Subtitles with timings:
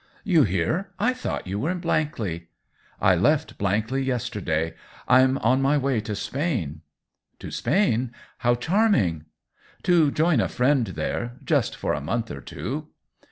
[0.23, 0.89] "You here?
[0.97, 2.47] I thought you were at Blankley.''
[2.99, 4.73] I left Blankley yesterday;
[5.07, 6.81] I'm on my way to Spain.""
[7.39, 8.11] To Spain?
[8.39, 9.25] How charming
[9.83, 12.87] !""To join a friend there— just for a month or two.''